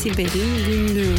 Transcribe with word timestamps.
Siber'in 0.00 0.66
Günlüğü 0.66 1.14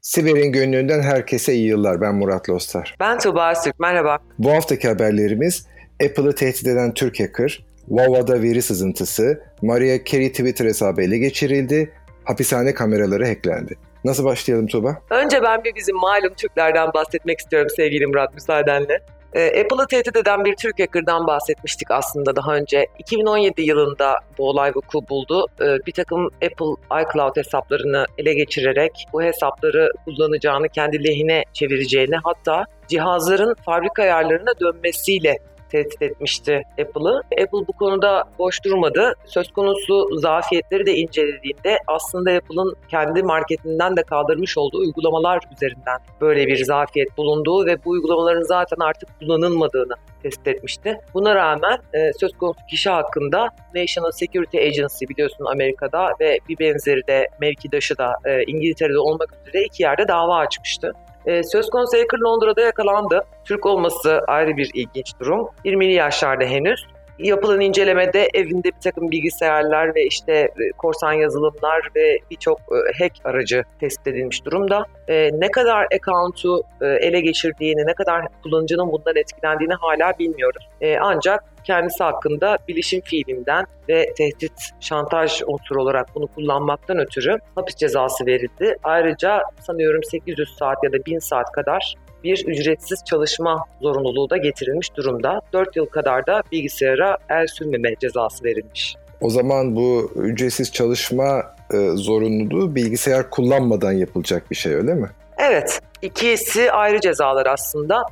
Siber'in 0.00 0.52
Günlüğü'nden 0.52 1.02
herkese 1.02 1.54
iyi 1.54 1.66
yıllar. 1.66 2.00
Ben 2.00 2.14
Murat 2.14 2.50
Lostar. 2.50 2.96
Ben 3.00 3.18
Tuğba 3.18 3.50
Öztürk. 3.50 3.80
Merhaba. 3.80 4.18
Bu 4.38 4.50
haftaki 4.50 4.88
haberlerimiz 4.88 5.66
Apple'ı 6.04 6.34
tehdit 6.34 6.66
eden 6.66 6.94
Türk 6.94 7.20
hacker, 7.20 7.64
Wawa'da 7.88 8.42
veri 8.42 8.62
sızıntısı, 8.62 9.42
Maria 9.62 10.04
Carey 10.04 10.30
Twitter 10.30 10.64
hesabı 10.64 11.02
ele 11.02 11.18
geçirildi, 11.18 11.92
hapishane 12.24 12.74
kameraları 12.74 13.26
hacklendi. 13.26 13.74
Nasıl 14.04 14.24
başlayalım 14.24 14.66
Tuğba? 14.66 15.02
Önce 15.10 15.42
ben 15.42 15.64
bir 15.64 15.74
bizim 15.74 15.96
malum 15.96 16.34
Türklerden 16.36 16.88
bahsetmek 16.94 17.38
istiyorum 17.38 17.68
sevgili 17.76 18.06
Murat 18.06 18.34
müsaadenle. 18.34 19.00
Ee, 19.34 19.60
Apple'ı 19.60 19.86
tehdit 19.86 20.16
eden 20.16 20.44
bir 20.44 20.56
Türk 20.56 20.80
hacker'dan 20.80 21.26
bahsetmiştik 21.26 21.90
aslında 21.90 22.36
daha 22.36 22.54
önce. 22.54 22.86
2017 22.98 23.62
yılında 23.62 24.18
bu 24.38 24.48
olay 24.48 24.72
vuku 24.74 25.08
buldu. 25.08 25.46
Ee, 25.60 25.76
bir 25.86 25.92
takım 25.92 26.26
Apple 26.26 27.00
iCloud 27.02 27.36
hesaplarını 27.36 28.06
ele 28.18 28.34
geçirerek 28.34 29.06
bu 29.12 29.22
hesapları 29.22 29.90
kullanacağını, 30.04 30.68
kendi 30.68 31.04
lehine 31.04 31.44
çevireceğini 31.52 32.16
hatta 32.24 32.64
cihazların 32.88 33.54
fabrika 33.54 34.02
ayarlarına 34.02 34.52
dönmesiyle 34.60 35.38
tehdit 35.74 36.02
etmişti 36.02 36.62
Apple'ı. 36.80 37.22
Apple 37.42 37.66
bu 37.68 37.72
konuda 37.72 38.24
boş 38.38 38.64
durmadı. 38.64 39.14
Söz 39.26 39.52
konusu 39.52 40.08
zafiyetleri 40.18 40.86
de 40.86 40.94
incelediğinde 40.94 41.78
aslında 41.86 42.30
Apple'ın 42.30 42.76
kendi 42.88 43.22
marketinden 43.22 43.96
de 43.96 44.02
kaldırmış 44.02 44.58
olduğu 44.58 44.78
uygulamalar 44.78 45.40
üzerinden 45.56 45.98
böyle 46.20 46.46
bir 46.46 46.64
zafiyet 46.64 47.16
bulunduğu 47.16 47.66
ve 47.66 47.84
bu 47.84 47.90
uygulamaların 47.90 48.42
zaten 48.42 48.76
artık 48.80 49.08
kullanılmadığını 49.20 49.94
tespit 50.22 50.48
etmişti. 50.48 50.98
Buna 51.14 51.34
rağmen 51.34 51.78
e, 51.94 52.12
söz 52.20 52.32
konusu 52.32 52.60
kişi 52.70 52.90
hakkında 52.90 53.48
National 53.74 54.10
Security 54.10 54.58
Agency 54.58 55.04
biliyorsun 55.08 55.44
Amerika'da 55.44 56.10
ve 56.20 56.38
bir 56.48 56.58
benzeri 56.58 57.06
de 57.06 57.28
mevkidaşı 57.40 57.98
da 57.98 58.12
e, 58.24 58.42
İngiltere'de 58.42 58.98
olmak 58.98 59.28
üzere 59.46 59.64
iki 59.64 59.82
yerde 59.82 60.08
dava 60.08 60.36
açmıştı. 60.36 60.92
E, 61.26 61.42
söz 61.42 61.70
konusu 61.70 61.98
hacker 61.98 62.18
Londra'da 62.18 62.60
yakalandı. 62.60 63.20
Türk 63.44 63.66
olması 63.66 64.20
ayrı 64.28 64.56
bir 64.56 64.70
ilginç 64.74 65.12
durum. 65.20 65.48
20'li 65.64 65.92
yaşlarda 65.92 66.44
henüz. 66.44 66.86
Yapılan 67.18 67.60
incelemede 67.60 68.28
evinde 68.34 68.68
bir 68.68 68.80
takım 68.80 69.10
bilgisayarlar 69.10 69.94
ve 69.94 70.06
işte 70.06 70.32
e, 70.32 70.70
korsan 70.78 71.12
yazılımlar 71.12 71.88
ve 71.96 72.18
birçok 72.30 72.60
e, 72.60 73.02
hack 73.02 73.12
aracı 73.24 73.64
tespit 73.80 74.06
edilmiş 74.06 74.44
durumda. 74.44 74.84
E, 75.08 75.30
ne 75.32 75.50
kadar 75.50 75.86
account'u 75.94 76.62
ele 76.80 77.20
geçirdiğini, 77.20 77.86
ne 77.86 77.94
kadar 77.94 78.24
kullanıcının 78.42 78.92
bundan 78.92 79.16
etkilendiğini 79.16 79.74
hala 79.74 80.18
bilmiyoruz. 80.18 80.68
Ancak 81.00 81.44
kendisi 81.64 82.04
hakkında 82.04 82.58
bilişim 82.68 83.00
fiilinden 83.00 83.66
ve 83.88 84.14
tehdit, 84.14 84.52
şantaj 84.80 85.42
unsuru 85.46 85.82
olarak 85.82 86.14
bunu 86.14 86.26
kullanmaktan 86.26 86.98
ötürü 86.98 87.38
hapis 87.54 87.76
cezası 87.76 88.26
verildi. 88.26 88.76
Ayrıca 88.82 89.42
sanıyorum 89.60 90.04
800 90.04 90.56
saat 90.58 90.84
ya 90.84 90.92
da 90.92 91.04
1000 91.06 91.18
saat 91.18 91.52
kadar 91.52 91.94
bir 92.24 92.44
ücretsiz 92.46 93.04
çalışma 93.04 93.64
zorunluluğu 93.80 94.30
da 94.30 94.36
getirilmiş 94.36 94.96
durumda. 94.96 95.40
4 95.52 95.76
yıl 95.76 95.86
kadar 95.86 96.26
da 96.26 96.42
bilgisayara 96.52 97.18
el 97.30 97.46
sürmeme 97.46 97.94
cezası 98.00 98.44
verilmiş. 98.44 98.94
O 99.20 99.30
zaman 99.30 99.76
bu 99.76 100.12
ücretsiz 100.16 100.72
çalışma 100.72 101.54
e, 101.74 101.90
zorunluluğu 101.94 102.74
bilgisayar 102.74 103.30
kullanmadan 103.30 103.92
yapılacak 103.92 104.50
bir 104.50 104.56
şey 104.56 104.74
öyle 104.74 104.94
mi? 104.94 105.10
Evet, 105.38 105.80
ikisi 106.02 106.72
ayrı 106.72 107.00
cezalar 107.00 107.46
aslında. 107.46 108.02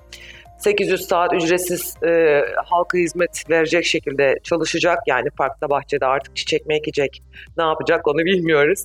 800 0.63 1.07
saat 1.07 1.35
ücretsiz 1.35 1.95
e, 2.07 2.41
halka 2.65 2.99
hizmet 2.99 3.51
verecek 3.51 3.85
şekilde 3.85 4.35
çalışacak. 4.43 4.99
Yani 5.07 5.31
parkta 5.31 5.71
bahçede 5.71 6.07
artık 6.07 6.37
çiçek 6.37 6.67
mi 6.67 6.75
ekecek, 6.75 7.23
ne 7.59 7.65
yapacak 7.65 8.09
onu 8.09 8.19
bilmiyoruz. 8.25 8.85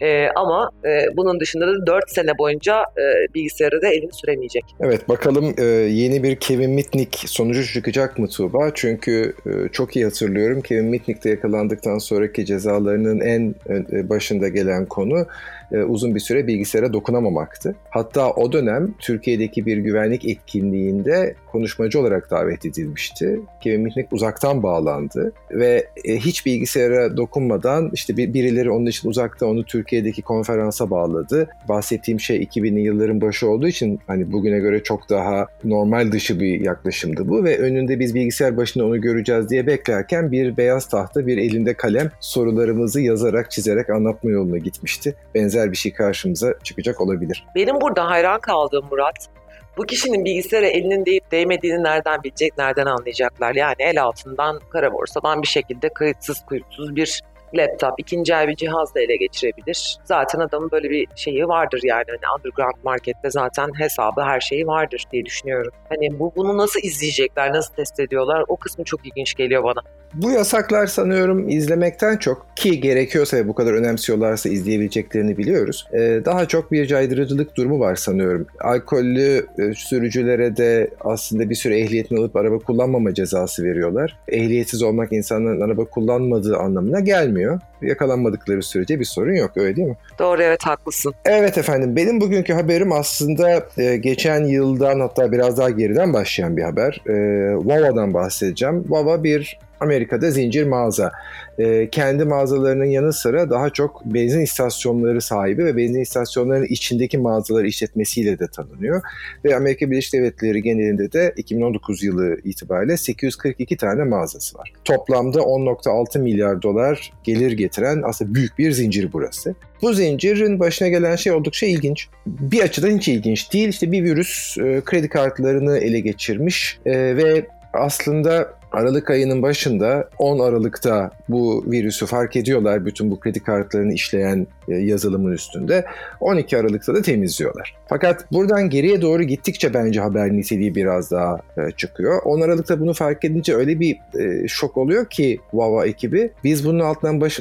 E, 0.00 0.28
ama 0.28 0.70
e, 0.84 1.16
bunun 1.16 1.40
dışında 1.40 1.66
da 1.66 1.86
4 1.86 2.10
sene 2.10 2.38
boyunca 2.38 2.80
e, 2.80 3.34
bilgisayarı 3.34 3.82
da 3.82 3.88
elini 3.88 4.12
süremeyecek. 4.12 4.64
Evet 4.80 5.08
bakalım 5.08 5.54
e, 5.58 5.64
yeni 5.64 6.22
bir 6.22 6.36
Kevin 6.36 6.70
Mitnick 6.70 7.28
sonucu 7.28 7.66
çıkacak 7.66 8.18
mı 8.18 8.28
Tuğba? 8.28 8.70
Çünkü 8.74 9.34
e, 9.46 9.68
çok 9.72 9.96
iyi 9.96 10.04
hatırlıyorum 10.04 10.60
Kevin 10.60 10.84
Mitnick'te 10.84 11.30
yakalandıktan 11.30 11.98
sonraki 11.98 12.46
cezalarının 12.46 13.20
en 13.20 13.54
e, 13.92 14.08
başında 14.08 14.48
gelen 14.48 14.86
konu 14.86 15.26
e, 15.72 15.78
uzun 15.78 16.14
bir 16.14 16.20
süre 16.20 16.46
bilgisayara 16.46 16.92
dokunamamaktı. 16.92 17.76
Hatta 17.90 18.30
o 18.30 18.52
dönem 18.52 18.94
Türkiye'deki 18.98 19.66
bir 19.66 19.78
güvenlik 19.78 20.28
etkinliğinde 20.28 21.34
konuşmacı 21.56 22.00
olarak 22.00 22.30
davet 22.30 22.66
edilmişti. 22.66 23.40
Kevin 23.60 23.80
Mitnick 23.80 24.12
uzaktan 24.12 24.62
bağlandı 24.62 25.32
ve 25.50 25.86
e, 26.04 26.16
hiç 26.16 26.46
bilgisayara 26.46 27.16
dokunmadan 27.16 27.90
işte 27.92 28.16
bir, 28.16 28.34
birileri 28.34 28.70
onun 28.70 28.86
için 28.86 29.08
uzakta 29.08 29.46
onu 29.46 29.64
Türkiye'deki 29.64 30.22
konferansa 30.22 30.90
bağladı. 30.90 31.48
Bahsettiğim 31.68 32.20
şey 32.20 32.42
2000'li 32.42 32.80
yılların 32.80 33.20
başı 33.20 33.48
olduğu 33.48 33.68
için 33.68 34.00
hani 34.06 34.32
bugüne 34.32 34.58
göre 34.58 34.82
çok 34.82 35.10
daha 35.10 35.46
normal 35.64 36.12
dışı 36.12 36.40
bir 36.40 36.60
yaklaşımdı 36.60 37.28
bu 37.28 37.44
ve 37.44 37.58
önünde 37.58 38.00
biz 38.00 38.14
bilgisayar 38.14 38.56
başında 38.56 38.84
onu 38.84 39.00
göreceğiz 39.00 39.50
diye 39.50 39.66
beklerken 39.66 40.32
bir 40.32 40.56
beyaz 40.56 40.88
tahta 40.88 41.26
bir 41.26 41.38
elinde 41.38 41.74
kalem 41.74 42.10
sorularımızı 42.20 43.00
yazarak 43.00 43.50
çizerek 43.50 43.90
anlatma 43.90 44.30
yoluna 44.30 44.58
gitmişti. 44.58 45.14
Benzer 45.34 45.72
bir 45.72 45.76
şey 45.76 45.92
karşımıza 45.92 46.54
çıkacak 46.62 47.00
olabilir. 47.00 47.46
Benim 47.54 47.80
burada 47.80 48.10
hayran 48.10 48.40
kaldığım 48.40 48.84
Murat 48.90 49.28
bu 49.76 49.86
kişinin 49.86 50.24
bilgisayara 50.24 50.66
elinin 50.66 51.06
değip 51.06 51.30
değmediğini 51.30 51.84
nereden 51.84 52.22
bilecek, 52.22 52.58
nereden 52.58 52.86
anlayacaklar? 52.86 53.54
Yani 53.54 53.76
el 53.78 54.02
altından, 54.02 54.60
kara 54.70 54.92
borsadan 54.92 55.42
bir 55.42 55.46
şekilde 55.46 55.88
kayıtsız 55.88 56.44
kuyutsuz 56.46 56.96
bir 56.96 57.22
laptop, 57.54 57.94
ikinci 57.98 58.32
el 58.32 58.48
bir 58.48 58.56
cihaz 58.56 58.94
da 58.94 59.00
ele 59.00 59.16
geçirebilir. 59.16 59.98
Zaten 60.04 60.40
adamın 60.40 60.70
böyle 60.70 60.90
bir 60.90 61.06
şeyi 61.16 61.48
vardır 61.48 61.80
yani. 61.84 62.04
Hani 62.06 62.38
underground 62.38 62.84
markette 62.84 63.30
zaten 63.30 63.70
hesabı 63.78 64.20
her 64.20 64.40
şeyi 64.40 64.66
vardır 64.66 65.04
diye 65.12 65.24
düşünüyorum. 65.24 65.72
Hani 65.88 66.18
bu 66.18 66.32
bunu 66.36 66.58
nasıl 66.58 66.80
izleyecekler, 66.82 67.52
nasıl 67.52 67.74
test 67.74 68.00
ediyorlar 68.00 68.44
o 68.48 68.56
kısmı 68.56 68.84
çok 68.84 69.06
ilginç 69.06 69.34
geliyor 69.34 69.64
bana. 69.64 69.80
Bu 70.14 70.30
yasaklar 70.30 70.86
sanıyorum 70.86 71.48
izlemekten 71.48 72.16
çok 72.16 72.46
ki 72.56 72.80
gerekiyorsa 72.80 73.36
ve 73.36 73.48
bu 73.48 73.54
kadar 73.54 73.72
önemsiyorlarsa 73.72 74.48
izleyebileceklerini 74.48 75.38
biliyoruz. 75.38 75.86
Ee, 75.92 76.20
daha 76.24 76.48
çok 76.48 76.72
bir 76.72 76.86
caydırıcılık 76.86 77.56
durumu 77.56 77.80
var 77.80 77.96
sanıyorum. 77.96 78.46
Alkollü 78.60 79.46
e, 79.58 79.72
sürücülere 79.74 80.56
de 80.56 80.90
aslında 81.00 81.50
bir 81.50 81.54
süre 81.54 81.80
ehliyetini 81.80 82.18
alıp 82.18 82.36
araba 82.36 82.58
kullanmama 82.58 83.14
cezası 83.14 83.64
veriyorlar. 83.64 84.18
Ehliyetsiz 84.28 84.82
olmak 84.82 85.12
insanların 85.12 85.60
araba 85.60 85.84
kullanmadığı 85.84 86.56
anlamına 86.56 87.00
gelmiyor. 87.00 87.60
Yakalanmadıkları 87.82 88.62
sürece 88.62 89.00
bir 89.00 89.04
sorun 89.04 89.34
yok 89.34 89.50
öyle 89.56 89.76
değil 89.76 89.88
mi? 89.88 89.96
Doğru 90.18 90.42
evet 90.42 90.66
haklısın. 90.66 91.14
Evet 91.24 91.58
efendim 91.58 91.96
benim 91.96 92.20
bugünkü 92.20 92.52
haberim 92.52 92.92
aslında 92.92 93.66
e, 93.78 93.96
geçen 93.96 94.44
yıldan 94.44 95.00
hatta 95.00 95.32
biraz 95.32 95.58
daha 95.58 95.70
geriden 95.70 96.12
başlayan 96.12 96.56
bir 96.56 96.62
haber. 96.62 97.00
E, 97.08 97.58
Wawa'dan 97.58 98.14
bahsedeceğim. 98.14 98.82
Wawa 98.82 99.24
bir 99.24 99.58
Amerika'da 99.80 100.30
zincir 100.30 100.66
mağaza. 100.66 101.12
E, 101.58 101.90
kendi 101.90 102.24
mağazalarının 102.24 102.84
yanı 102.84 103.12
sıra 103.12 103.50
daha 103.50 103.70
çok 103.70 104.04
benzin 104.04 104.40
istasyonları 104.40 105.20
sahibi 105.20 105.64
ve 105.64 105.76
benzin 105.76 106.00
istasyonlarının 106.00 106.66
içindeki 106.66 107.18
mağazaları 107.18 107.66
işletmesiyle 107.66 108.38
de 108.38 108.48
tanınıyor. 108.48 109.02
Ve 109.44 109.56
Amerika 109.56 109.90
Birleşik 109.90 110.12
Devletleri 110.12 110.62
genelinde 110.62 111.12
de 111.12 111.34
2019 111.36 112.02
yılı 112.02 112.36
itibariyle 112.44 112.96
842 112.96 113.76
tane 113.76 114.04
mağazası 114.04 114.58
var. 114.58 114.72
Toplamda 114.84 115.38
10.6 115.38 116.18
milyar 116.18 116.62
dolar 116.62 117.12
gelir 117.24 117.52
getiren 117.52 118.02
aslında 118.04 118.34
büyük 118.34 118.58
bir 118.58 118.72
zincir 118.72 119.12
burası. 119.12 119.54
Bu 119.82 119.92
zincirin 119.92 120.60
başına 120.60 120.88
gelen 120.88 121.16
şey 121.16 121.32
oldukça 121.32 121.66
ilginç. 121.66 122.08
Bir 122.26 122.62
açıdan 122.62 122.90
hiç 122.90 123.08
ilginç 123.08 123.52
değil. 123.52 123.68
İşte 123.68 123.92
bir 123.92 124.04
virüs 124.04 124.58
e, 124.58 124.82
kredi 124.84 125.08
kartlarını 125.08 125.78
ele 125.78 126.00
geçirmiş 126.00 126.78
e, 126.86 127.16
ve 127.16 127.46
aslında 127.72 128.55
Aralık 128.76 129.10
ayının 129.10 129.42
başında 129.42 130.08
10 130.18 130.38
Aralık'ta 130.38 131.10
bu 131.28 131.64
virüsü 131.66 132.06
fark 132.06 132.36
ediyorlar 132.36 132.86
bütün 132.86 133.10
bu 133.10 133.20
kredi 133.20 133.42
kartlarını 133.42 133.92
işleyen 133.92 134.46
e, 134.68 134.74
yazılımın 134.74 135.32
üstünde. 135.32 135.84
12 136.20 136.58
Aralık'ta 136.58 136.94
da 136.94 137.02
temizliyorlar. 137.02 137.76
Fakat 137.88 138.32
buradan 138.32 138.70
geriye 138.70 139.02
doğru 139.02 139.22
gittikçe 139.22 139.74
bence 139.74 140.00
haber 140.00 140.32
niteliği 140.32 140.74
biraz 140.74 141.10
daha 141.10 141.38
e, 141.58 141.70
çıkıyor. 141.70 142.22
10 142.24 142.40
Aralık'ta 142.40 142.80
bunu 142.80 142.92
fark 142.94 143.24
edince 143.24 143.54
öyle 143.54 143.80
bir 143.80 143.96
e, 144.20 144.48
şok 144.48 144.76
oluyor 144.76 145.06
ki 145.06 145.38
Wawa 145.50 145.86
ekibi 145.86 146.30
biz 146.44 146.64
bunun 146.66 146.80
altından 146.80 147.20
baş, 147.20 147.40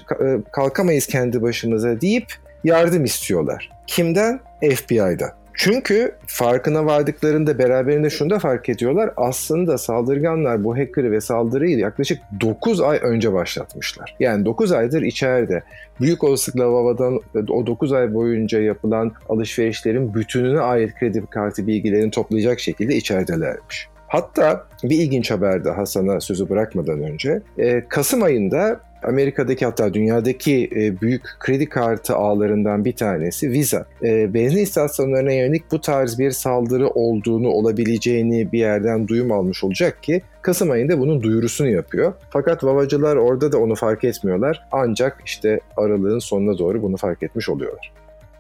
kalkamayız 0.52 1.08
kendi 1.08 1.42
başımıza 1.42 2.02
deyip 2.02 2.26
yardım 2.64 3.04
istiyorlar. 3.04 3.72
Kimden? 3.88 4.40
FBI'dan. 4.62 5.44
Çünkü 5.56 6.16
farkına 6.28 6.86
vardıklarında 6.86 7.57
beraberinde 7.57 8.10
şunu 8.10 8.30
da 8.30 8.40
fark 8.40 8.69
ediyorlar. 8.69 9.10
Aslında 9.18 9.78
saldırganlar 9.78 10.63
bu 10.63 10.78
hacker'ı 10.78 11.12
ve 11.12 11.22
saldırıyı 11.22 11.78
yaklaşık 11.78 12.22
9 12.42 12.81
ay 12.81 13.00
önce 13.02 13.34
başlatmışlar. 13.34 14.16
Yani 14.19 14.46
9 14.46 14.72
aydır 14.72 15.02
içeride. 15.02 15.63
Büyük 16.02 16.24
olasılıkla 16.24 16.72
Vava'dan 16.72 17.19
o 17.50 17.66
9 17.66 17.94
ay 17.94 18.13
boyunca 18.13 18.62
yapılan 18.62 19.12
alışverişlerin 19.30 20.13
bütününe 20.13 20.60
ait 20.60 20.96
kredi 20.96 21.25
kartı 21.25 21.68
bilgilerini 21.68 22.12
toplayacak 22.12 22.60
şekilde 22.60 22.96
içeridelermiş. 22.96 23.88
Hatta 24.16 24.66
bir 24.84 25.00
ilginç 25.00 25.32
haber 25.32 25.66
daha 25.66 25.86
sana 25.86 26.20
sözü 26.20 26.50
bırakmadan 26.50 27.04
önce. 27.04 27.42
E, 27.58 27.84
Kasım 27.90 28.24
ayında 28.24 28.80
Amerika'daki 29.04 29.66
hatta 29.66 29.94
dünyadaki 29.94 30.70
e, 30.76 31.02
büyük 31.02 31.24
kredi 31.40 31.70
kartı 31.70 32.16
ağlarından 32.16 32.86
bir 32.86 32.96
tanesi 32.96 33.52
Visa. 33.52 33.86
E, 34.04 34.34
benzin 34.34 34.58
istasyonlarına 34.58 35.32
yönelik 35.32 35.72
bu 35.72 35.82
tarz 35.82 36.20
bir 36.20 36.32
saldırı 36.32 36.90
olduğunu 36.90 37.50
olabileceğini 37.50 38.52
bir 38.52 38.60
yerden 38.60 39.08
duyum 39.08 39.32
almış 39.32 39.64
olacak 39.64 40.04
ki 40.04 40.22
Kasım 40.42 40.72
ayında 40.72 41.00
bunun 41.00 41.24
duyurusunu 41.24 41.70
yapıyor. 41.70 42.14
Fakat 42.30 42.64
vavacılar 42.64 43.16
orada 43.16 43.52
da 43.52 43.58
onu 43.58 43.76
fark 43.76 44.04
etmiyorlar. 44.04 44.68
Ancak 44.72 45.22
işte 45.26 45.60
aralığın 45.78 46.20
sonuna 46.20 46.58
doğru 46.58 46.82
bunu 46.82 46.98
fark 46.98 47.24
etmiş 47.24 47.50
oluyorlar. 47.50 47.92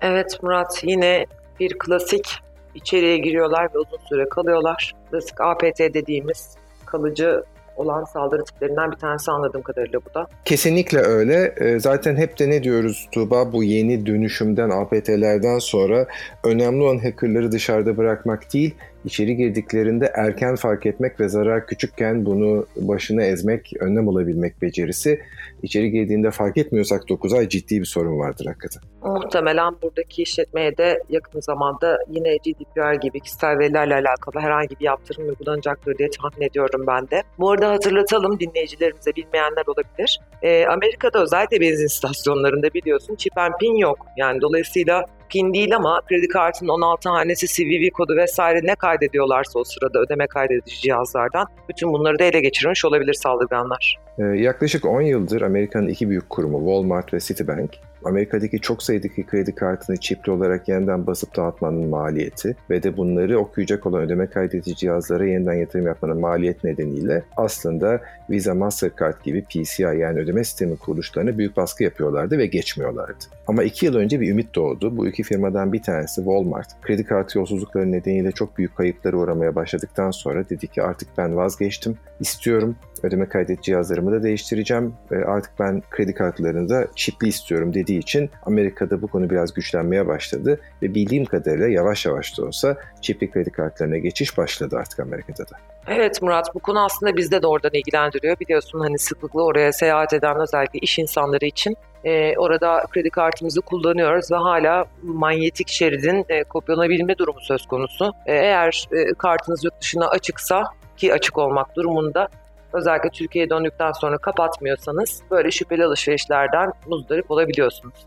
Evet 0.01 0.43
Murat 0.43 0.83
yine 0.83 1.25
bir 1.59 1.77
klasik 1.79 2.44
içeriye 2.75 3.17
giriyorlar 3.17 3.73
ve 3.73 3.77
uzun 3.77 3.99
süre 4.09 4.29
kalıyorlar. 4.29 4.95
Klasik 5.11 5.41
APT 5.41 5.79
dediğimiz 5.79 6.49
kalıcı 6.85 7.43
olan 7.75 8.03
saldırı 8.03 8.43
tiplerinden 8.43 8.91
bir 8.91 8.97
tanesi 8.97 9.31
anladığım 9.31 9.61
kadarıyla 9.61 9.99
bu 10.09 10.13
da. 10.13 10.27
Kesinlikle 10.45 10.99
öyle. 10.99 11.55
Ee, 11.57 11.79
zaten 11.79 12.15
hep 12.15 12.39
de 12.39 12.49
ne 12.49 12.63
diyoruz 12.63 13.07
Tuğba 13.11 13.53
bu 13.53 13.63
yeni 13.63 14.05
dönüşümden 14.05 14.69
APT'lerden 14.69 15.59
sonra 15.59 16.07
önemli 16.43 16.83
olan 16.83 16.97
hackerları 16.97 17.51
dışarıda 17.51 17.97
bırakmak 17.97 18.53
değil, 18.53 18.75
içeri 19.05 19.35
girdiklerinde 19.35 20.11
erken 20.15 20.55
fark 20.55 20.85
etmek 20.85 21.19
ve 21.19 21.29
zarar 21.29 21.67
küçükken 21.67 22.25
bunu 22.25 22.65
başına 22.75 23.23
ezmek, 23.23 23.73
önlem 23.79 24.09
alabilmek 24.09 24.61
becerisi. 24.61 25.19
İçeri 25.63 25.91
girdiğinde 25.91 26.31
fark 26.31 26.57
etmiyorsak 26.57 27.09
9 27.09 27.33
ay 27.33 27.49
ciddi 27.49 27.79
bir 27.79 27.85
sorun 27.85 28.19
vardır 28.19 28.45
hakikaten. 28.45 28.81
Muhtemelen 29.03 29.75
buradaki 29.81 30.21
işletmeye 30.21 30.77
de 30.77 31.03
yakın 31.09 31.39
zamanda 31.39 31.97
yine 32.09 32.37
GDPR 32.37 32.93
gibi 32.93 33.19
kişisel 33.19 33.59
verilerle 33.59 33.95
alakalı 33.95 34.39
herhangi 34.39 34.79
bir 34.79 34.85
yaptırım 34.85 35.29
uygulanacaktır 35.29 35.97
diye 35.97 36.09
tahmin 36.09 36.47
ediyorum 36.47 36.83
ben 36.87 37.09
de. 37.09 37.23
Bu 37.39 37.51
arada 37.51 37.71
hatırlatalım 37.71 38.39
dinleyicilerimize 38.39 39.15
bilmeyenler 39.15 39.63
olabilir. 39.67 40.19
Ee, 40.41 40.65
Amerika'da 40.65 41.23
özellikle 41.23 41.61
benzin 41.61 41.85
istasyonlarında 41.85 42.73
biliyorsun 42.73 43.15
chip 43.15 43.37
and 43.37 43.53
pin 43.59 43.75
yok. 43.75 44.05
Yani 44.17 44.41
dolayısıyla 44.41 45.05
PIN 45.29 45.53
değil 45.53 45.75
ama 45.75 46.01
kredi 46.09 46.27
kartının 46.27 46.69
16 46.69 47.09
hanesi 47.09 47.47
CVV 47.47 47.89
kodu 47.89 48.15
vesaire 48.15 48.59
ne 48.63 48.75
kaydediyorlarsa 48.75 49.59
o 49.59 49.63
sırada 49.63 49.99
ödeme 49.99 50.27
kaydedici 50.27 50.81
cihazlardan 50.81 51.47
bütün 51.69 51.93
bunları 51.93 52.19
da 52.19 52.23
ele 52.23 52.39
geçirmiş 52.39 52.85
olabilir 52.85 53.13
saldırganlar. 53.13 53.99
Ee, 54.19 54.23
yaklaşık 54.23 54.85
10 54.85 55.01
yıldır 55.01 55.41
Amerika'nın 55.41 55.87
iki 55.87 56.09
büyük 56.09 56.29
kurumu 56.29 56.57
Walmart 56.57 57.13
ve 57.13 57.19
Citibank 57.19 57.71
Amerika'daki 58.05 58.59
çok 58.59 58.83
sayıdaki 58.83 59.25
kredi 59.25 59.55
kartını 59.55 59.97
çipli 59.97 60.31
olarak 60.31 60.67
yeniden 60.67 61.07
basıp 61.07 61.35
dağıtmanın 61.35 61.89
maliyeti 61.89 62.55
ve 62.69 62.83
de 62.83 62.97
bunları 62.97 63.39
okuyacak 63.39 63.85
olan 63.85 64.01
ödeme 64.01 64.27
kaydedici 64.27 64.75
cihazlara 64.75 65.25
yeniden 65.25 65.53
yatırım 65.53 65.87
yapmanın 65.87 66.19
maliyet 66.19 66.63
nedeniyle 66.63 67.23
aslında 67.37 68.01
Visa 68.29 68.53
Mastercard 68.53 69.23
gibi 69.23 69.43
PCI 69.43 69.81
yani 69.83 70.19
ödeme 70.19 70.43
sistemi 70.43 70.77
kuruluşlarına 70.77 71.37
büyük 71.37 71.57
baskı 71.57 71.83
yapıyorlardı 71.83 72.37
ve 72.37 72.45
geçmiyorlardı. 72.45 73.25
Ama 73.47 73.63
iki 73.63 73.85
yıl 73.85 73.95
önce 73.95 74.21
bir 74.21 74.31
ümit 74.31 74.55
doğdu. 74.55 74.97
Bu 74.97 75.07
iki 75.07 75.23
firmadan 75.23 75.73
bir 75.73 75.81
tanesi 75.81 76.15
Walmart. 76.15 76.81
Kredi 76.81 77.03
kartı 77.03 77.37
yolsuzlukları 77.37 77.91
nedeniyle 77.91 78.31
çok 78.31 78.57
büyük 78.57 78.75
kayıplara 78.75 79.17
uğramaya 79.17 79.55
başladıktan 79.55 80.11
sonra 80.11 80.49
dedi 80.49 80.67
ki 80.67 80.81
artık 80.81 81.07
ben 81.17 81.35
vazgeçtim. 81.35 81.97
İstiyorum 82.19 82.75
ödeme 83.03 83.29
kaydet 83.29 83.63
cihazlarımı 83.63 84.11
da 84.11 84.23
değiştireceğim. 84.23 84.93
ve 85.11 85.25
Artık 85.25 85.51
ben 85.59 85.81
kredi 85.89 86.13
kartlarını 86.13 86.69
da 86.69 86.87
çipli 86.95 87.27
istiyorum 87.27 87.73
dediği 87.73 87.99
için 87.99 88.29
Amerika'da 88.45 89.01
bu 89.01 89.07
konu 89.07 89.29
biraz 89.29 89.53
güçlenmeye 89.53 90.07
başladı 90.07 90.59
ve 90.81 90.95
bildiğim 90.95 91.25
kadarıyla 91.25 91.67
yavaş 91.67 92.05
yavaş 92.05 92.37
da 92.37 92.45
olsa 92.45 92.77
çipli 93.01 93.31
kredi 93.31 93.51
kartlarına 93.51 93.97
geçiş 93.97 94.37
başladı 94.37 94.77
artık 94.79 94.99
Amerika'da 94.99 95.43
da. 95.43 95.57
Evet 95.87 96.21
Murat 96.21 96.55
bu 96.55 96.59
konu 96.59 96.85
aslında 96.85 97.17
bizde 97.17 97.41
de 97.41 97.47
oradan 97.47 97.71
ilgilendiriyor. 97.73 98.39
Biliyorsun 98.39 98.79
hani 98.79 98.99
sıklıkla 98.99 99.43
oraya 99.43 99.71
seyahat 99.71 100.13
eden 100.13 100.39
özellikle 100.41 100.79
iş 100.79 100.99
insanları 100.99 101.45
için 101.45 101.77
e, 102.03 102.37
orada 102.37 102.83
kredi 102.89 103.09
kartımızı 103.09 103.61
kullanıyoruz 103.61 104.31
ve 104.31 104.35
hala 104.35 104.85
manyetik 105.03 105.67
şeridin 105.67 106.25
e, 106.29 106.43
kopyalanabilme 106.43 107.17
durumu 107.17 107.39
söz 107.41 107.65
konusu. 107.65 108.13
E, 108.25 108.33
eğer 108.33 108.87
e, 108.91 109.13
kartınız 109.13 109.63
yurt 109.63 109.81
dışına 109.81 110.07
açıksa 110.07 110.63
ki 110.97 111.13
açık 111.13 111.37
olmak 111.37 111.75
durumunda 111.75 112.27
özellikle 112.75 113.09
Türkiye'ye 113.09 113.49
döndükten 113.49 113.91
sonra 113.91 114.17
kapatmıyorsanız 114.17 115.21
böyle 115.31 115.51
şüpheli 115.51 115.85
alışverişlerden 115.85 116.71
muzdarip 116.87 117.31
olabiliyorsunuz. 117.31 118.05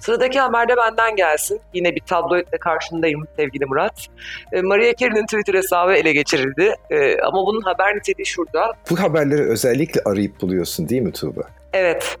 Sıradaki 0.00 0.40
haber 0.40 0.68
de 0.68 0.76
benden 0.76 1.16
gelsin. 1.16 1.60
Yine 1.74 1.94
bir 1.94 2.00
tabloitle 2.00 2.58
karşındayım 2.58 3.26
sevgili 3.36 3.66
Murat. 3.66 4.06
E, 4.52 4.62
Maria 4.62 4.94
Carey'nin 4.94 5.26
Twitter 5.26 5.54
hesabı 5.54 5.92
ele 5.92 6.12
geçirildi. 6.12 6.74
E, 6.90 7.20
ama 7.20 7.46
bunun 7.46 7.60
haber 7.60 7.96
niteliği 7.96 8.26
şurada. 8.26 8.72
Bu 8.90 9.00
haberleri 9.00 9.42
özellikle 9.42 10.00
arayıp 10.04 10.40
buluyorsun 10.40 10.88
değil 10.88 11.02
mi 11.02 11.12
Tuğba? 11.12 11.42
Evet. 11.72 12.18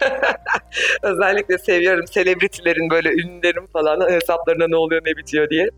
özellikle 1.02 1.58
seviyorum 1.58 2.06
selebritilerin 2.06 2.90
böyle 2.90 3.12
ünlülerin 3.12 3.66
falan 3.66 4.10
hesaplarına 4.10 4.66
ne 4.68 4.76
oluyor 4.76 5.02
ne 5.06 5.16
bitiyor 5.16 5.50
diye. 5.50 5.68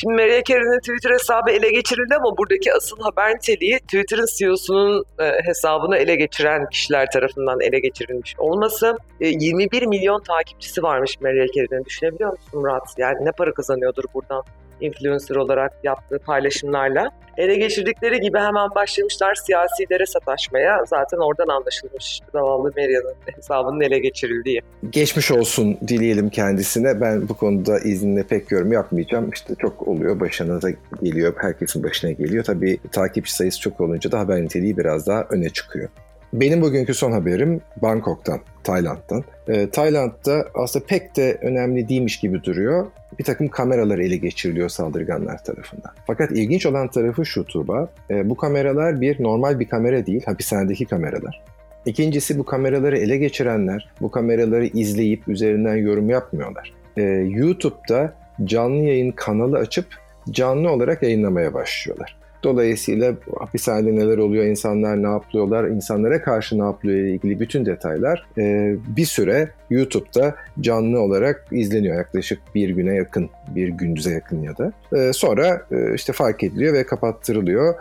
Şimdi 0.00 0.14
Maria 0.14 0.42
Carey'nin 0.44 0.78
Twitter 0.78 1.10
hesabı 1.10 1.50
ele 1.50 1.70
geçirildi 1.70 2.14
ama 2.14 2.36
buradaki 2.36 2.72
asıl 2.74 3.00
haber 3.00 3.34
niteliği 3.34 3.78
Twitter'ın 3.78 4.26
CEO'sunun 4.38 5.04
e, 5.20 5.24
hesabını 5.44 5.96
ele 5.96 6.16
geçiren 6.16 6.68
kişiler 6.68 7.10
tarafından 7.10 7.60
ele 7.60 7.78
geçirilmiş 7.78 8.34
olması. 8.38 8.96
E, 9.20 9.28
21 9.28 9.86
milyon 9.86 10.22
takipçisi 10.22 10.82
varmış 10.82 11.20
Maria 11.20 11.46
Carey'nin 11.46 11.84
düşünebiliyor 11.84 12.30
musun 12.30 12.60
Murat? 12.60 12.94
Yani 12.98 13.24
ne 13.24 13.32
para 13.32 13.54
kazanıyordur 13.54 14.04
buradan? 14.14 14.44
İnfluencer 14.80 15.36
olarak 15.36 15.72
yaptığı 15.84 16.18
paylaşımlarla. 16.18 17.10
Ele 17.36 17.56
geçirdikleri 17.56 18.20
gibi 18.20 18.38
hemen 18.38 18.74
başlamışlar 18.74 19.34
siyasilere 19.34 20.06
sataşmaya. 20.06 20.84
Zaten 20.86 21.18
oradan 21.18 21.48
anlaşılmış 21.48 22.20
zavallı 22.32 22.72
Meryem'in 22.76 23.34
hesabının 23.36 23.80
ele 23.80 23.98
geçirildiği. 23.98 24.62
Geçmiş 24.90 25.30
olsun 25.30 25.78
dileyelim 25.88 26.30
kendisine. 26.30 27.00
Ben 27.00 27.28
bu 27.28 27.34
konuda 27.34 27.78
izinle 27.78 28.22
pek 28.22 28.50
yorum 28.50 28.72
yapmayacağım. 28.72 29.30
İşte 29.34 29.54
çok 29.58 29.88
oluyor, 29.88 30.20
başına 30.20 30.62
da 30.62 30.70
geliyor, 31.02 31.34
herkesin 31.36 31.82
başına 31.82 32.10
geliyor. 32.10 32.44
Tabii 32.44 32.78
takipçi 32.92 33.34
sayısı 33.34 33.60
çok 33.60 33.80
olunca 33.80 34.12
da 34.12 34.18
haber 34.18 34.42
niteliği 34.42 34.76
biraz 34.76 35.06
daha 35.06 35.26
öne 35.30 35.48
çıkıyor. 35.50 35.88
Benim 36.32 36.62
bugünkü 36.62 36.94
son 36.94 37.12
haberim 37.12 37.60
Bangkok'tan, 37.82 38.40
Tayland'dan. 38.68 39.24
Ee, 39.48 39.70
Tayland'da 39.70 40.44
aslında 40.54 40.86
pek 40.86 41.16
de 41.16 41.38
önemli 41.42 41.88
değilmiş 41.88 42.20
gibi 42.20 42.44
duruyor. 42.44 42.86
Bir 43.18 43.24
takım 43.24 43.48
kameralar 43.48 43.98
ele 43.98 44.16
geçiriliyor 44.16 44.68
saldırganlar 44.68 45.44
tarafından. 45.44 45.92
Fakat 46.06 46.30
ilginç 46.30 46.66
olan 46.66 46.88
tarafı 46.88 47.26
şu 47.26 47.44
Tuğba, 47.44 47.88
e, 48.10 48.30
bu 48.30 48.36
kameralar 48.36 49.00
bir 49.00 49.22
normal 49.22 49.60
bir 49.60 49.68
kamera 49.68 50.06
değil, 50.06 50.22
hapishanedeki 50.24 50.84
kameralar. 50.84 51.42
İkincisi 51.86 52.38
bu 52.38 52.44
kameraları 52.44 52.98
ele 52.98 53.16
geçirenler, 53.16 53.90
bu 54.00 54.10
kameraları 54.10 54.66
izleyip 54.66 55.28
üzerinden 55.28 55.76
yorum 55.76 56.10
yapmıyorlar. 56.10 56.74
Ee, 56.96 57.02
YouTube'da 57.28 58.14
canlı 58.44 58.82
yayın 58.82 59.12
kanalı 59.12 59.58
açıp 59.58 59.86
canlı 60.30 60.70
olarak 60.70 61.02
yayınlamaya 61.02 61.54
başlıyorlar. 61.54 62.17
Dolayısıyla 62.42 63.14
hapishanede 63.38 63.96
neler 63.96 64.18
oluyor, 64.18 64.44
insanlar 64.44 65.02
ne 65.02 65.08
yapıyorlar, 65.08 65.64
insanlara 65.64 66.22
karşı 66.22 66.58
ne 66.58 66.64
yapıyor 66.64 66.94
ile 66.94 67.10
ilgili 67.10 67.40
bütün 67.40 67.66
detaylar 67.66 68.26
e, 68.38 68.74
bir 68.96 69.04
süre 69.04 69.50
YouTube'da 69.70 70.34
canlı 70.60 71.00
olarak 71.00 71.46
izleniyor. 71.50 71.96
Yaklaşık 71.96 72.38
bir 72.54 72.70
güne 72.70 72.94
yakın, 72.94 73.30
bir 73.54 73.68
gündüze 73.68 74.10
yakın 74.10 74.42
ya 74.42 74.58
da. 74.58 74.72
E, 74.96 75.12
sonra 75.12 75.62
e, 75.70 75.94
işte 75.94 76.12
fark 76.12 76.42
ediliyor 76.44 76.74
ve 76.74 76.86
kapattırılıyor. 76.86 77.74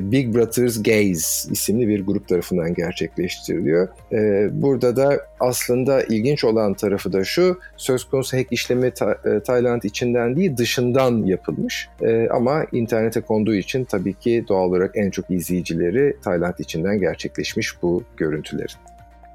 Big 0.00 0.34
Brothers 0.34 0.82
Gaze 0.82 1.52
isimli 1.52 1.88
bir 1.88 2.06
grup 2.06 2.28
tarafından 2.28 2.74
gerçekleştiriliyor. 2.74 3.88
Burada 4.52 4.96
da 4.96 5.26
aslında 5.40 6.02
ilginç 6.02 6.44
olan 6.44 6.74
tarafı 6.74 7.12
da 7.12 7.24
şu, 7.24 7.58
söz 7.76 8.04
konusu 8.04 8.36
hack 8.36 8.52
işlemi 8.52 8.90
Tayland 9.46 9.82
içinden 9.82 10.36
değil 10.36 10.56
dışından 10.56 11.26
yapılmış. 11.26 11.88
Ama 12.30 12.64
internete 12.72 13.20
konduğu 13.20 13.54
için 13.54 13.79
için 13.80 13.98
tabii 13.98 14.14
ki 14.14 14.44
doğal 14.48 14.68
olarak 14.68 14.90
en 14.94 15.10
çok 15.10 15.30
izleyicileri 15.30 16.16
Tayland 16.24 16.58
içinden 16.58 17.00
gerçekleşmiş 17.00 17.82
bu 17.82 18.02
görüntülerin. 18.16 18.76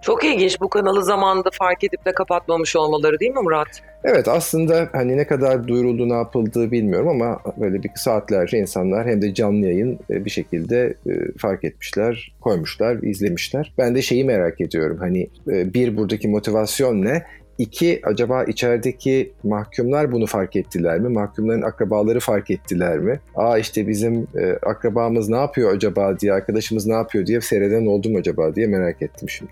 Çok 0.02 0.24
ilginç 0.24 0.62
bu 0.62 0.70
kanalı 0.70 1.04
zamanında 1.04 1.50
fark 1.54 1.84
edip 1.84 2.06
de 2.06 2.12
kapatmamış 2.12 2.75
olmaları 2.75 3.20
değil 3.20 3.32
mi 3.32 3.42
Murat? 3.42 3.68
Evet 4.04 4.28
aslında 4.28 4.90
hani 4.92 5.18
ne 5.18 5.28
kadar 5.28 5.68
duyuruldu 5.68 6.10
ne 6.10 6.14
yapıldığı 6.14 6.72
bilmiyorum 6.72 7.08
ama 7.08 7.40
böyle 7.58 7.84
bir 7.84 7.90
saatlerce 7.96 8.58
insanlar 8.58 9.08
hem 9.08 9.22
de 9.22 9.34
canlı 9.34 9.66
yayın 9.66 10.00
e, 10.10 10.25
bir 10.25 10.30
şekilde 10.30 10.94
e, 11.08 11.12
fark 11.38 11.64
etmişler, 11.64 12.34
koymuşlar, 12.42 13.04
izlemişler. 13.04 13.74
Ben 13.78 13.96
de 13.96 14.02
şeyi 14.02 14.25
merak 14.25 14.62
ediyorum 14.62 14.98
hani 15.00 15.30
e, 15.48 15.74
bir 15.74 15.98
buradaki 15.98 16.28
motivasyon 16.28 17.02
ne? 17.02 17.24
İki, 17.58 18.02
acaba 18.04 18.44
içerideki 18.44 19.34
mahkumlar 19.44 20.12
bunu 20.12 20.26
fark 20.26 20.56
ettiler 20.56 21.00
mi? 21.00 21.10
Mahkumların 21.10 21.62
akrabaları 21.62 22.20
fark 22.20 22.52
ettiler 22.52 22.98
mi? 22.98 23.20
Aa 23.36 23.58
işte 23.58 23.88
bizim 23.88 24.28
e, 24.38 24.52
akrabamız 24.66 25.30
ne 25.30 25.38
yapıyor 25.38 25.76
acaba 25.76 26.20
diye, 26.20 26.34
arkadaşımız 26.34 26.88
ne 26.88 26.94
yapıyor 26.94 27.26
diye 27.26 27.42
seyreden 27.42 27.86
oldum 27.86 28.16
acaba 28.16 28.56
diye 28.56 28.68
merak 28.68 29.02
ettim 29.02 29.30
şimdi. 29.30 29.52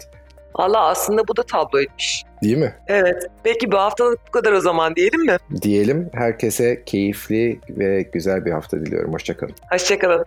Valla 0.55 0.88
aslında 0.88 1.27
bu 1.27 1.38
da 1.38 1.43
tabloymuş. 1.43 2.22
Değil 2.43 2.57
mi? 2.57 2.74
Evet. 2.88 3.27
Peki 3.43 3.72
bu 3.72 3.77
haftalık 3.77 4.19
bu 4.27 4.31
kadar 4.31 4.51
o 4.51 4.60
zaman 4.60 4.95
diyelim 4.95 5.25
mi? 5.25 5.38
Diyelim 5.62 6.10
herkese 6.13 6.83
keyifli 6.86 7.60
ve 7.69 8.01
güzel 8.01 8.45
bir 8.45 8.51
hafta 8.51 8.79
diliyorum. 8.79 9.13
Hoşçakalın. 9.13 9.55
Hoşçakalın. 9.72 10.25